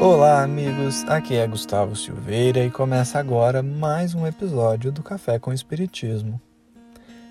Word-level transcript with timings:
Olá, 0.00 0.44
amigos. 0.44 1.02
Aqui 1.08 1.34
é 1.34 1.44
Gustavo 1.44 1.96
Silveira 1.96 2.64
e 2.64 2.70
começa 2.70 3.18
agora 3.18 3.64
mais 3.64 4.14
um 4.14 4.24
episódio 4.24 4.92
do 4.92 5.02
Café 5.02 5.40
com 5.40 5.52
Espiritismo. 5.52 6.40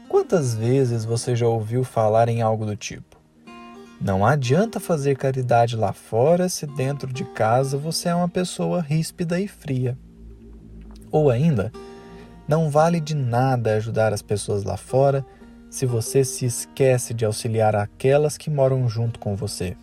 Quantas 0.09 0.53
vezes 0.53 1.05
você 1.05 1.33
já 1.33 1.47
ouviu 1.47 1.85
falar 1.85 2.27
em 2.27 2.41
algo 2.41 2.65
do 2.65 2.75
tipo? 2.75 3.15
Não 4.01 4.25
adianta 4.25 4.81
fazer 4.81 5.15
caridade 5.15 5.77
lá 5.77 5.93
fora 5.93 6.49
se 6.49 6.67
dentro 6.67 7.13
de 7.13 7.23
casa 7.23 7.77
você 7.77 8.09
é 8.09 8.15
uma 8.15 8.27
pessoa 8.27 8.81
ríspida 8.81 9.39
e 9.39 9.47
fria. 9.47 9.97
Ou 11.09 11.29
ainda, 11.29 11.71
não 12.49 12.69
vale 12.69 12.99
de 12.99 13.15
nada 13.15 13.75
ajudar 13.75 14.11
as 14.11 14.21
pessoas 14.21 14.65
lá 14.65 14.75
fora 14.75 15.25
se 15.69 15.85
você 15.85 16.21
se 16.21 16.45
esquece 16.45 17.13
de 17.13 17.23
auxiliar 17.23 17.77
aquelas 17.77 18.37
que 18.37 18.49
moram 18.49 18.89
junto 18.89 19.19
com 19.19 19.37
você. 19.37 19.77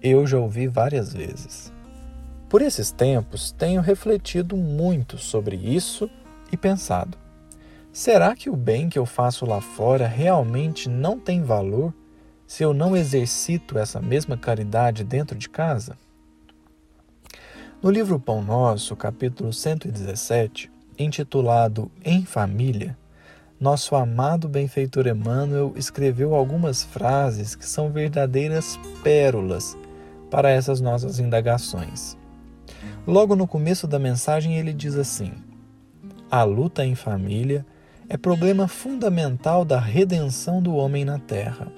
Eu 0.00 0.28
já 0.28 0.38
ouvi 0.38 0.68
várias 0.68 1.12
vezes. 1.12 1.72
Por 2.48 2.62
esses 2.62 2.92
tempos, 2.92 3.50
tenho 3.50 3.80
refletido 3.80 4.56
muito 4.56 5.18
sobre 5.18 5.56
isso 5.56 6.08
e 6.52 6.56
pensado: 6.56 7.18
será 7.92 8.36
que 8.36 8.48
o 8.48 8.54
bem 8.54 8.88
que 8.88 8.98
eu 8.98 9.04
faço 9.04 9.44
lá 9.44 9.60
fora 9.60 10.06
realmente 10.06 10.88
não 10.88 11.18
tem 11.18 11.42
valor 11.42 11.92
se 12.46 12.62
eu 12.62 12.72
não 12.72 12.96
exercito 12.96 13.76
essa 13.76 14.00
mesma 14.00 14.36
caridade 14.36 15.02
dentro 15.02 15.36
de 15.36 15.48
casa? 15.48 15.98
No 17.82 17.90
livro 17.90 18.20
Pão 18.20 18.40
Nosso, 18.40 18.94
capítulo 18.94 19.52
117, 19.52 20.70
intitulado 20.96 21.90
Em 22.04 22.24
Família, 22.24 22.96
nosso 23.60 23.96
amado 23.96 24.48
benfeitor 24.48 25.08
Emmanuel 25.08 25.72
escreveu 25.74 26.36
algumas 26.36 26.84
frases 26.84 27.56
que 27.56 27.66
são 27.66 27.90
verdadeiras 27.90 28.78
pérolas 29.02 29.76
para 30.30 30.50
essas 30.50 30.80
nossas 30.80 31.18
indagações. 31.18 32.16
Logo 33.06 33.34
no 33.34 33.46
começo 33.46 33.86
da 33.86 33.98
mensagem, 33.98 34.56
ele 34.56 34.72
diz 34.72 34.94
assim: 34.94 35.32
A 36.30 36.42
luta 36.44 36.84
em 36.84 36.94
família 36.94 37.64
é 38.08 38.16
problema 38.16 38.66
fundamental 38.66 39.64
da 39.64 39.78
redenção 39.78 40.62
do 40.62 40.74
homem 40.74 41.04
na 41.04 41.18
terra. 41.18 41.70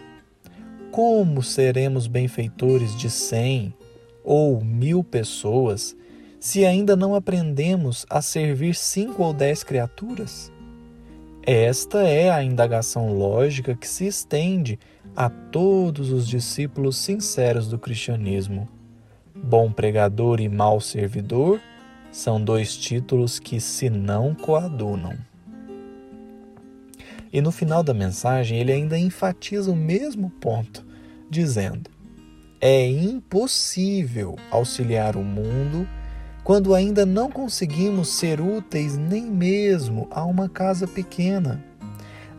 Como 0.91 1.43
seremos 1.43 2.07
benfeitores 2.07 2.97
de 2.97 3.09
cem 3.09 3.75
ou 4.25 4.63
mil 4.65 5.05
pessoas 5.05 5.97
se 6.41 6.65
ainda 6.65 6.97
não 6.97 7.15
aprendemos 7.15 8.07
a 8.09 8.23
servir 8.23 8.75
cinco 8.75 9.23
ou 9.23 9.33
dez 9.33 9.63
criaturas? 9.63 10.51
Esta 11.43 12.03
é 12.03 12.31
a 12.31 12.43
indagação 12.43 13.17
lógica 13.17 13.75
que 13.75 13.89
se 13.89 14.07
estende 14.07 14.79
a 15.15 15.29
todos 15.29 16.11
os 16.11 16.27
discípulos 16.27 16.97
sinceros 16.97 17.69
do 17.69 17.79
cristianismo. 17.79 18.69
Bom 19.35 19.73
pregador 19.73 20.41
e 20.41 20.49
mau 20.49 20.81
servidor 20.81 21.61
são 22.11 22.43
dois 22.43 22.77
títulos 22.77 23.39
que 23.39 23.61
se 23.61 23.89
não 23.89 24.35
coadunam. 24.35 25.15
E 27.33 27.41
no 27.41 27.53
final 27.53 27.83
da 27.83 27.95
mensagem 27.95 28.59
ele 28.59 28.73
ainda 28.73 28.99
enfatiza 28.99 29.71
o 29.71 29.77
mesmo 29.77 30.31
ponto, 30.31 30.85
dizendo: 31.31 31.89
é 32.61 32.87
impossível 32.87 34.37
auxiliar 34.51 35.17
o 35.17 35.23
mundo 35.23 35.89
quando 36.45 36.75
ainda 36.75 37.07
não 37.07 37.31
conseguimos 37.31 38.09
ser 38.09 38.41
úteis 38.41 38.97
nem 38.97 39.25
mesmo 39.25 40.09
a 40.11 40.25
uma 40.25 40.49
casa 40.49 40.87
pequena, 40.87 41.65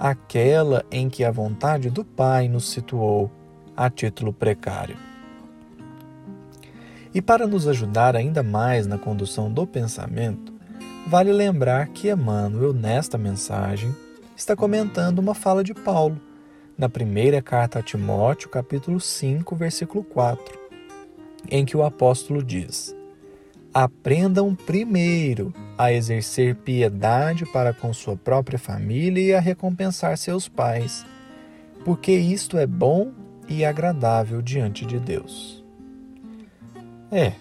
aquela 0.01 0.83
em 0.89 1.07
que 1.07 1.23
a 1.23 1.29
vontade 1.29 1.91
do 1.91 2.03
Pai 2.03 2.47
nos 2.47 2.71
situou 2.71 3.29
a 3.77 3.87
título 3.87 4.33
precário. 4.33 4.97
E 7.13 7.21
para 7.21 7.45
nos 7.45 7.67
ajudar 7.67 8.15
ainda 8.15 8.41
mais 8.41 8.87
na 8.87 8.97
condução 8.97 9.51
do 9.51 9.67
pensamento, 9.67 10.51
vale 11.07 11.31
lembrar 11.31 11.89
que 11.89 12.09
Emmanuel, 12.09 12.73
nesta 12.73 13.15
mensagem, 13.15 13.95
está 14.35 14.55
comentando 14.55 15.19
uma 15.19 15.35
fala 15.35 15.63
de 15.63 15.75
Paulo, 15.75 16.19
na 16.75 16.89
primeira 16.89 17.39
carta 17.39 17.77
a 17.77 17.83
Timóteo, 17.83 18.49
capítulo 18.49 18.99
5, 18.99 19.55
versículo 19.55 20.03
4, 20.03 20.59
em 21.47 21.63
que 21.63 21.77
o 21.77 21.83
apóstolo 21.83 22.43
diz: 22.43 22.95
aprendam 23.73 24.53
primeiro 24.53 25.53
a 25.77 25.93
exercer 25.93 26.55
piedade 26.55 27.45
para 27.45 27.73
com 27.73 27.93
sua 27.93 28.15
própria 28.15 28.59
família 28.59 29.21
e 29.21 29.33
a 29.33 29.39
recompensar 29.39 30.17
seus 30.17 30.47
pais, 30.47 31.05
porque 31.85 32.11
isto 32.11 32.57
é 32.57 32.67
bom 32.67 33.11
e 33.47 33.63
agradável 33.63 34.41
diante 34.41 34.85
de 34.85 34.99
Deus. 34.99 35.63
É, 37.11 37.33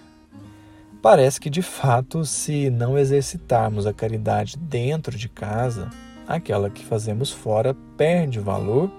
parece 1.02 1.40
que 1.40 1.50
de 1.50 1.62
fato, 1.62 2.24
se 2.24 2.70
não 2.70 2.96
exercitarmos 2.96 3.86
a 3.86 3.92
caridade 3.92 4.56
dentro 4.56 5.16
de 5.16 5.28
casa, 5.28 5.90
aquela 6.26 6.70
que 6.70 6.84
fazemos 6.84 7.30
fora 7.30 7.74
perde 7.96 8.38
valor 8.38 8.90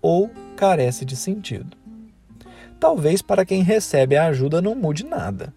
ou 0.00 0.30
carece 0.56 1.04
de 1.04 1.14
sentido. 1.14 1.76
Talvez 2.78 3.20
para 3.20 3.44
quem 3.44 3.62
recebe 3.62 4.16
a 4.16 4.26
ajuda 4.26 4.62
não 4.62 4.74
mude 4.74 5.04
nada 5.04 5.52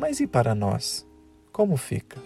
mas 0.00 0.18
e 0.18 0.26
para 0.26 0.54
nós? 0.54 1.06
Como 1.52 1.76
fica? 1.76 2.18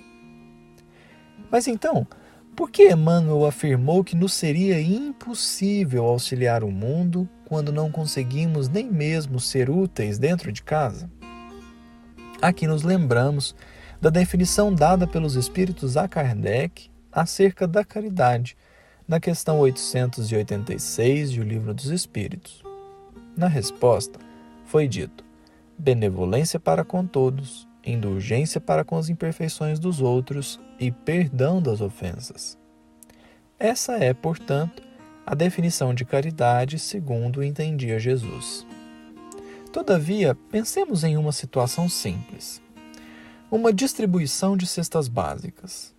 Mas 1.51 1.67
então, 1.67 2.07
por 2.55 2.71
que 2.71 2.89
Emmanuel 2.89 3.45
afirmou 3.45 4.05
que 4.05 4.15
nos 4.15 4.33
seria 4.33 4.81
impossível 4.81 6.05
auxiliar 6.05 6.62
o 6.62 6.71
mundo 6.71 7.29
quando 7.45 7.73
não 7.73 7.91
conseguimos 7.91 8.69
nem 8.69 8.89
mesmo 8.89 9.41
ser 9.41 9.69
úteis 9.69 10.19
dentro 10.19 10.53
de 10.53 10.62
casa? 10.62 11.11
Aqui 12.41 12.65
nos 12.65 12.85
lembramos 12.85 13.57
da 14.01 14.09
definição 14.09 14.73
dada 14.73 15.05
pelos 15.05 15.35
Espíritos 15.35 15.97
a 15.97 16.06
Kardec 16.06 16.89
acerca 17.11 17.67
da 17.67 17.85
caridade, 17.85 18.56
na 19.06 19.19
questão 19.19 19.59
886 19.59 21.33
de 21.33 21.41
O 21.41 21.45
Livro 21.45 21.75
dos 21.75 21.87
Espíritos. 21.87 22.62
Na 23.37 23.49
resposta, 23.49 24.21
foi 24.65 24.87
dito: 24.87 25.25
benevolência 25.79 26.59
para 26.59 26.85
com 26.85 27.07
todos, 27.07 27.69
indulgência 27.85 28.61
para 28.61 28.85
com 28.85 28.97
as 28.97 29.09
imperfeições 29.09 29.79
dos 29.79 30.01
outros 30.01 30.61
e 30.79 30.91
perdão 30.91 31.61
das 31.61 31.81
ofensas. 31.81 32.59
Essa 33.59 33.95
é, 33.95 34.12
portanto, 34.12 34.83
a 35.27 35.35
definição 35.35 35.95
de 35.95 36.05
caridade 36.05 36.79
segundo 36.79 37.43
entendia 37.43 37.99
Jesus. 37.99 38.67
Todavia, 39.73 40.37
pensemos 40.51 41.03
em 41.03 41.17
uma 41.17 41.33
situação 41.33 41.89
simples. 41.89 42.62
Uma 43.51 43.73
distribuição 43.73 44.56
de 44.56 44.67
cestas 44.67 45.09
básicas. 45.09 45.95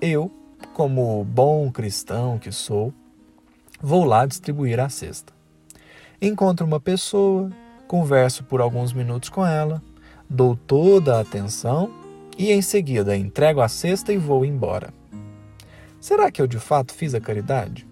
Eu, 0.00 0.30
como 0.74 1.24
bom 1.24 1.70
cristão 1.70 2.38
que 2.38 2.50
sou, 2.50 2.92
vou 3.80 4.04
lá 4.04 4.26
distribuir 4.26 4.80
a 4.80 4.88
cesta. 4.88 5.32
Encontro 6.20 6.66
uma 6.66 6.80
pessoa 6.80 7.50
converso 7.90 8.44
por 8.44 8.60
alguns 8.60 8.92
minutos 8.92 9.28
com 9.28 9.44
ela, 9.44 9.82
dou 10.28 10.54
toda 10.54 11.16
a 11.16 11.20
atenção 11.22 11.90
e 12.38 12.52
em 12.52 12.62
seguida 12.62 13.16
entrego 13.16 13.60
a 13.60 13.66
cesta 13.66 14.12
e 14.12 14.16
vou 14.16 14.44
embora. 14.44 14.94
Será 16.00 16.30
que 16.30 16.40
eu 16.40 16.46
de 16.46 16.60
fato 16.60 16.94
fiz 16.94 17.16
a 17.16 17.20
caridade? 17.20 17.88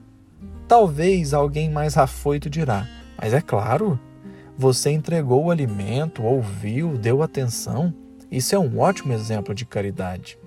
Talvez 0.69 1.34
alguém 1.34 1.69
mais 1.69 1.97
afoito 1.97 2.48
dirá, 2.48 2.87
mas 3.20 3.34
é 3.34 3.40
claro, 3.40 3.99
você 4.56 4.93
entregou 4.93 5.46
o 5.46 5.50
alimento, 5.50 6.23
ouviu, 6.23 6.96
deu 6.96 7.20
atenção. 7.20 7.93
Isso 8.31 8.55
é 8.55 8.58
um 8.58 8.78
ótimo 8.78 9.12
exemplo 9.12 9.52
de 9.52 9.67
caridade. 9.67 10.38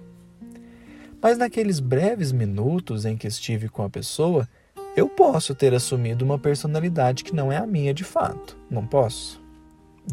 Mas 1.21 1.37
naqueles 1.37 1.81
breves 1.81 2.31
minutos 2.31 3.03
em 3.03 3.17
que 3.17 3.27
estive 3.27 3.67
com 3.67 3.83
a 3.83 3.89
pessoa, 3.89 4.47
eu 4.95 5.09
posso 5.09 5.53
ter 5.53 5.73
assumido 5.73 6.23
uma 6.23 6.39
personalidade 6.39 7.25
que 7.25 7.35
não 7.35 7.51
é 7.51 7.57
a 7.57 7.67
minha 7.67 7.93
de 7.93 8.05
fato, 8.05 8.57
não 8.69 8.87
posso? 8.87 9.40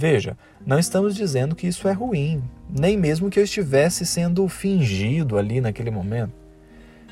Veja, 0.01 0.39
não 0.65 0.79
estamos 0.79 1.17
dizendo 1.17 1.57
que 1.57 1.67
isso 1.67 1.89
é 1.89 1.93
ruim, 1.93 2.41
nem 2.71 2.97
mesmo 2.97 3.29
que 3.29 3.41
eu 3.41 3.43
estivesse 3.43 4.07
sendo 4.07 4.47
fingido 4.47 5.37
ali 5.37 5.61
naquele 5.61 5.91
momento. 5.91 6.33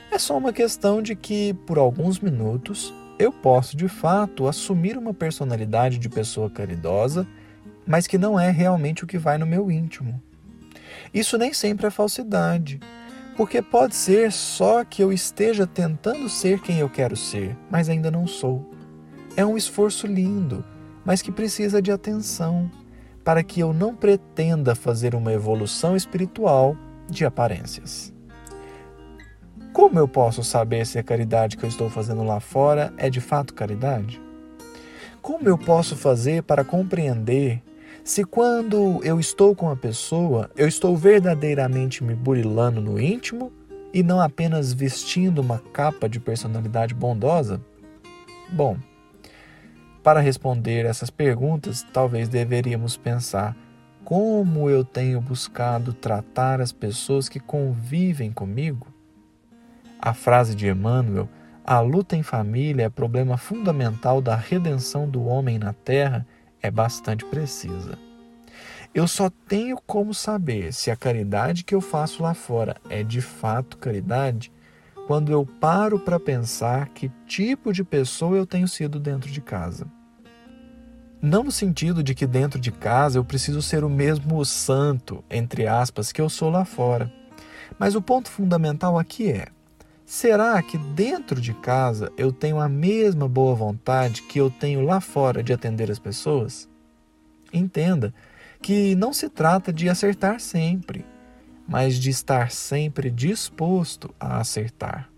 É 0.08 0.16
só 0.20 0.38
uma 0.38 0.52
questão 0.52 1.02
de 1.02 1.16
que, 1.16 1.52
por 1.66 1.78
alguns 1.78 2.20
minutos, 2.20 2.94
eu 3.18 3.32
posso 3.32 3.76
de 3.76 3.88
fato 3.88 4.46
assumir 4.46 4.96
uma 4.96 5.12
personalidade 5.12 5.98
de 5.98 6.08
pessoa 6.08 6.48
caridosa, 6.48 7.26
mas 7.84 8.06
que 8.06 8.16
não 8.16 8.38
é 8.38 8.52
realmente 8.52 9.02
o 9.02 9.06
que 9.08 9.18
vai 9.18 9.36
no 9.36 9.46
meu 9.46 9.68
íntimo. 9.68 10.22
Isso 11.12 11.36
nem 11.36 11.52
sempre 11.52 11.88
é 11.88 11.90
falsidade, 11.90 12.78
porque 13.36 13.60
pode 13.60 13.96
ser 13.96 14.30
só 14.30 14.84
que 14.84 15.02
eu 15.02 15.12
esteja 15.12 15.66
tentando 15.66 16.28
ser 16.28 16.60
quem 16.60 16.78
eu 16.78 16.88
quero 16.88 17.16
ser, 17.16 17.56
mas 17.68 17.88
ainda 17.88 18.12
não 18.12 18.28
sou. 18.28 18.64
É 19.36 19.44
um 19.44 19.56
esforço 19.56 20.06
lindo 20.06 20.64
mas 21.06 21.22
que 21.22 21.30
precisa 21.30 21.80
de 21.80 21.92
atenção, 21.92 22.68
para 23.24 23.42
que 23.42 23.60
eu 23.60 23.72
não 23.72 23.94
pretenda 23.94 24.74
fazer 24.74 25.14
uma 25.14 25.32
evolução 25.32 25.96
espiritual 25.96 26.76
de 27.08 27.24
aparências. 27.24 28.12
Como 29.72 29.98
eu 29.98 30.08
posso 30.08 30.42
saber 30.42 30.84
se 30.84 30.98
a 30.98 31.02
caridade 31.04 31.56
que 31.56 31.64
eu 31.64 31.68
estou 31.68 31.88
fazendo 31.88 32.24
lá 32.24 32.40
fora 32.40 32.92
é 32.98 33.08
de 33.08 33.20
fato 33.20 33.54
caridade? 33.54 34.20
Como 35.22 35.48
eu 35.48 35.56
posso 35.56 35.94
fazer 35.94 36.42
para 36.42 36.64
compreender 36.64 37.62
Se 38.06 38.22
quando 38.22 39.00
eu 39.02 39.18
estou 39.18 39.52
com 39.52 39.68
a 39.68 39.74
pessoa, 39.74 40.48
eu 40.56 40.68
estou 40.68 40.96
verdadeiramente 40.96 42.04
me 42.04 42.14
burilando 42.14 42.80
no 42.80 43.00
íntimo 43.00 43.52
e 43.92 44.00
não 44.00 44.20
apenas 44.20 44.72
vestindo 44.72 45.40
uma 45.40 45.58
capa 45.58 46.08
de 46.08 46.20
personalidade 46.20 46.94
bondosa? 46.94 47.60
Bom, 48.48 48.76
para 50.06 50.20
responder 50.20 50.86
essas 50.86 51.10
perguntas, 51.10 51.84
talvez 51.92 52.28
deveríamos 52.28 52.96
pensar 52.96 53.56
como 54.04 54.70
eu 54.70 54.84
tenho 54.84 55.20
buscado 55.20 55.92
tratar 55.92 56.60
as 56.60 56.70
pessoas 56.70 57.28
que 57.28 57.40
convivem 57.40 58.30
comigo. 58.30 58.86
A 59.98 60.14
frase 60.14 60.54
de 60.54 60.68
Emmanuel, 60.68 61.28
a 61.64 61.80
luta 61.80 62.14
em 62.14 62.22
família 62.22 62.84
é 62.84 62.88
problema 62.88 63.36
fundamental 63.36 64.22
da 64.22 64.36
redenção 64.36 65.08
do 65.08 65.24
homem 65.24 65.58
na 65.58 65.72
terra, 65.72 66.24
é 66.62 66.70
bastante 66.70 67.24
precisa. 67.24 67.98
Eu 68.94 69.08
só 69.08 69.28
tenho 69.48 69.76
como 69.84 70.14
saber 70.14 70.72
se 70.72 70.88
a 70.88 70.94
caridade 70.94 71.64
que 71.64 71.74
eu 71.74 71.80
faço 71.80 72.22
lá 72.22 72.32
fora 72.32 72.76
é 72.88 73.02
de 73.02 73.20
fato 73.20 73.76
caridade 73.76 74.52
quando 75.06 75.30
eu 75.30 75.46
paro 75.46 76.00
para 76.00 76.18
pensar 76.18 76.88
que 76.88 77.10
tipo 77.26 77.72
de 77.72 77.84
pessoa 77.84 78.36
eu 78.36 78.44
tenho 78.44 78.66
sido 78.66 78.98
dentro 78.98 79.30
de 79.30 79.40
casa. 79.40 79.86
Não 81.22 81.44
no 81.44 81.52
sentido 81.52 82.02
de 82.02 82.14
que 82.14 82.26
dentro 82.26 82.60
de 82.60 82.70
casa 82.70 83.18
eu 83.18 83.24
preciso 83.24 83.62
ser 83.62 83.84
o 83.84 83.88
mesmo 83.88 84.44
santo, 84.44 85.24
entre 85.30 85.66
aspas, 85.66 86.12
que 86.12 86.20
eu 86.20 86.28
sou 86.28 86.50
lá 86.50 86.64
fora. 86.64 87.12
Mas 87.78 87.94
o 87.94 88.02
ponto 88.02 88.30
fundamental 88.30 88.98
aqui 88.98 89.30
é: 89.30 89.46
será 90.04 90.60
que 90.62 90.76
dentro 90.76 91.40
de 91.40 91.54
casa 91.54 92.12
eu 92.16 92.32
tenho 92.32 92.60
a 92.60 92.68
mesma 92.68 93.28
boa 93.28 93.54
vontade 93.54 94.22
que 94.22 94.38
eu 94.40 94.50
tenho 94.50 94.84
lá 94.84 95.00
fora 95.00 95.42
de 95.42 95.52
atender 95.52 95.90
as 95.90 95.98
pessoas? 95.98 96.68
Entenda 97.52 98.12
que 98.60 98.94
não 98.96 99.12
se 99.12 99.28
trata 99.28 99.72
de 99.72 99.88
acertar 99.88 100.40
sempre, 100.40 101.06
mas 101.66 101.98
de 101.98 102.10
estar 102.10 102.50
sempre 102.50 103.10
disposto 103.10 104.14
a 104.18 104.38
acertar. 104.38 105.10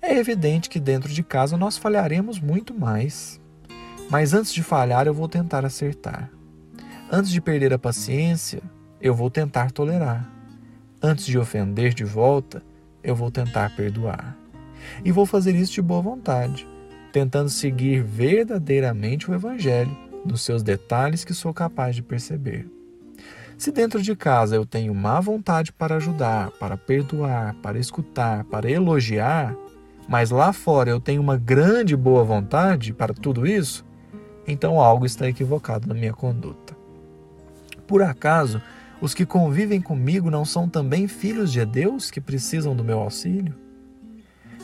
É 0.00 0.16
evidente 0.18 0.68
que 0.68 0.78
dentro 0.78 1.12
de 1.12 1.22
casa 1.22 1.56
nós 1.56 1.78
falharemos 1.78 2.38
muito 2.38 2.74
mais. 2.74 3.40
Mas 4.10 4.34
antes 4.34 4.52
de 4.52 4.62
falhar, 4.62 5.06
eu 5.06 5.14
vou 5.14 5.28
tentar 5.28 5.64
acertar. 5.64 6.30
Antes 7.10 7.30
de 7.30 7.40
perder 7.40 7.72
a 7.72 7.78
paciência, 7.78 8.62
eu 9.00 9.14
vou 9.14 9.30
tentar 9.30 9.70
tolerar. 9.70 10.30
Antes 11.02 11.26
de 11.26 11.38
ofender 11.38 11.94
de 11.94 12.04
volta, 12.04 12.62
eu 13.02 13.14
vou 13.16 13.30
tentar 13.30 13.74
perdoar. 13.74 14.36
E 15.04 15.10
vou 15.10 15.24
fazer 15.24 15.54
isso 15.54 15.72
de 15.72 15.82
boa 15.82 16.02
vontade, 16.02 16.66
tentando 17.12 17.48
seguir 17.48 18.02
verdadeiramente 18.02 19.30
o 19.30 19.34
Evangelho, 19.34 19.96
nos 20.24 20.42
seus 20.42 20.62
detalhes 20.62 21.24
que 21.24 21.34
sou 21.34 21.52
capaz 21.52 21.94
de 21.96 22.02
perceber. 22.02 22.66
Se 23.56 23.70
dentro 23.70 24.02
de 24.02 24.14
casa 24.16 24.56
eu 24.56 24.66
tenho 24.66 24.94
má 24.94 25.20
vontade 25.20 25.72
para 25.72 25.96
ajudar, 25.96 26.50
para 26.52 26.76
perdoar, 26.76 27.54
para 27.62 27.78
escutar, 27.78 28.44
para 28.44 28.70
elogiar, 28.70 29.54
mas 30.08 30.30
lá 30.30 30.52
fora 30.52 30.90
eu 30.90 31.00
tenho 31.00 31.22
uma 31.22 31.36
grande 31.36 31.96
boa 31.96 32.24
vontade 32.24 32.92
para 32.92 33.14
tudo 33.14 33.46
isso, 33.46 33.84
então 34.46 34.80
algo 34.80 35.06
está 35.06 35.28
equivocado 35.28 35.88
na 35.88 35.94
minha 35.94 36.12
conduta. 36.12 36.76
Por 37.86 38.02
acaso, 38.02 38.60
os 39.00 39.14
que 39.14 39.24
convivem 39.24 39.80
comigo 39.80 40.30
não 40.30 40.44
são 40.44 40.68
também 40.68 41.06
filhos 41.06 41.52
de 41.52 41.64
Deus 41.64 42.10
que 42.10 42.20
precisam 42.20 42.74
do 42.74 42.84
meu 42.84 42.98
auxílio? 42.98 43.54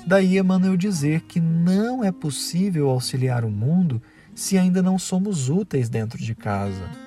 Daí 0.06 0.38
Emmanuel 0.38 0.76
dizer 0.76 1.22
que 1.22 1.38
não 1.38 2.02
é 2.02 2.10
possível 2.10 2.88
auxiliar 2.88 3.44
o 3.44 3.50
mundo 3.50 4.02
se 4.34 4.56
ainda 4.56 4.82
não 4.82 4.98
somos 4.98 5.48
úteis 5.48 5.88
dentro 5.88 6.18
de 6.18 6.34
casa. 6.34 6.99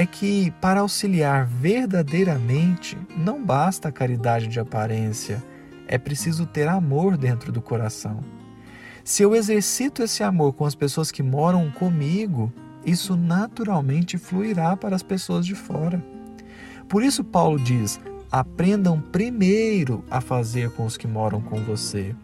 É 0.00 0.06
que 0.06 0.50
para 0.62 0.80
auxiliar 0.80 1.44
verdadeiramente 1.44 2.96
não 3.18 3.44
basta 3.44 3.88
a 3.90 3.92
caridade 3.92 4.46
de 4.46 4.58
aparência, 4.58 5.44
é 5.86 5.98
preciso 5.98 6.46
ter 6.46 6.66
amor 6.68 7.18
dentro 7.18 7.52
do 7.52 7.60
coração. 7.60 8.24
Se 9.04 9.22
eu 9.22 9.36
exercito 9.36 10.02
esse 10.02 10.22
amor 10.22 10.54
com 10.54 10.64
as 10.64 10.74
pessoas 10.74 11.10
que 11.10 11.22
moram 11.22 11.70
comigo, 11.70 12.50
isso 12.82 13.14
naturalmente 13.14 14.16
fluirá 14.16 14.74
para 14.74 14.96
as 14.96 15.02
pessoas 15.02 15.44
de 15.44 15.54
fora. 15.54 16.02
Por 16.88 17.02
isso, 17.02 17.22
Paulo 17.22 17.62
diz: 17.62 18.00
aprendam 18.32 18.98
primeiro 18.98 20.02
a 20.10 20.22
fazer 20.22 20.70
com 20.70 20.86
os 20.86 20.96
que 20.96 21.06
moram 21.06 21.42
com 21.42 21.62
você. 21.62 22.16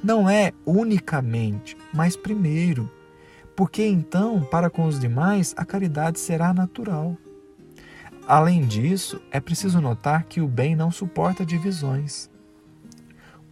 Não 0.00 0.30
é 0.30 0.52
unicamente, 0.64 1.76
mas 1.92 2.14
primeiro. 2.14 2.88
Porque 3.56 3.84
então, 3.84 4.42
para 4.42 4.68
com 4.68 4.84
os 4.84 5.00
demais, 5.00 5.54
a 5.56 5.64
caridade 5.64 6.20
será 6.20 6.52
natural. 6.52 7.16
Além 8.28 8.66
disso, 8.66 9.20
é 9.30 9.40
preciso 9.40 9.80
notar 9.80 10.24
que 10.24 10.40
o 10.40 10.48
bem 10.48 10.76
não 10.76 10.90
suporta 10.90 11.46
divisões 11.46 12.28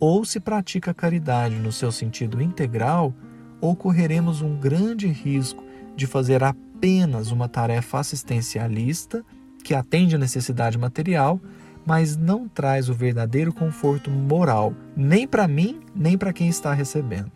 ou 0.06 0.22
se 0.22 0.38
pratica 0.38 0.90
a 0.90 0.94
caridade 0.94 1.56
no 1.56 1.72
seu 1.72 1.90
sentido 1.90 2.42
integral, 2.42 3.14
ou 3.58 3.74
correremos 3.74 4.42
um 4.42 4.54
grande 4.54 5.06
risco 5.06 5.64
de 5.96 6.06
fazer 6.06 6.44
apenas 6.44 7.30
uma 7.30 7.48
tarefa 7.48 8.00
assistencialista 8.00 9.24
que 9.62 9.74
atende 9.74 10.14
a 10.14 10.18
necessidade 10.18 10.76
material, 10.76 11.40
mas 11.86 12.18
não 12.18 12.46
traz 12.46 12.90
o 12.90 12.94
verdadeiro 12.94 13.50
conforto 13.52 14.10
moral, 14.10 14.74
nem 14.94 15.26
para 15.26 15.48
mim, 15.48 15.80
nem 15.94 16.18
para 16.18 16.34
quem 16.34 16.48
está 16.48 16.74
recebendo. 16.74 17.32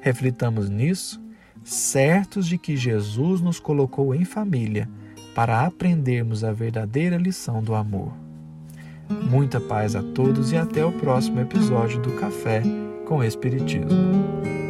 Reflitamos 0.00 0.68
nisso, 0.68 1.18
certos 1.68 2.46
de 2.46 2.56
que 2.56 2.76
Jesus 2.76 3.40
nos 3.40 3.60
colocou 3.60 4.14
em 4.14 4.24
família 4.24 4.88
para 5.34 5.64
aprendermos 5.64 6.42
a 6.42 6.52
verdadeira 6.52 7.16
lição 7.16 7.62
do 7.62 7.74
amor. 7.74 8.12
Muita 9.08 9.60
paz 9.60 9.94
a 9.94 10.02
todos 10.02 10.52
e 10.52 10.56
até 10.56 10.84
o 10.84 10.92
próximo 10.92 11.40
episódio 11.40 12.00
do 12.00 12.12
Café 12.12 12.62
com 13.06 13.22
Espiritismo. 13.22 14.67